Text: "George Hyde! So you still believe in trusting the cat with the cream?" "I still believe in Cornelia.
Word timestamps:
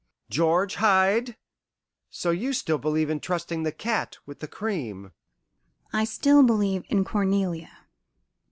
"George 0.31 0.77
Hyde! 0.77 1.37
So 2.09 2.31
you 2.31 2.53
still 2.53 2.79
believe 2.79 3.11
in 3.11 3.19
trusting 3.19 3.61
the 3.61 3.71
cat 3.71 4.17
with 4.25 4.39
the 4.39 4.47
cream?" 4.47 5.11
"I 5.93 6.05
still 6.05 6.41
believe 6.41 6.83
in 6.89 7.05
Cornelia. 7.05 7.69